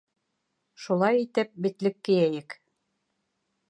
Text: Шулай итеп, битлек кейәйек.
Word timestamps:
Шулай 0.85 1.21
итеп, 1.27 1.53
битлек 1.67 2.03
кейәйек. 2.11 2.61